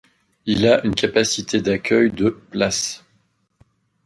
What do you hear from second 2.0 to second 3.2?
de places.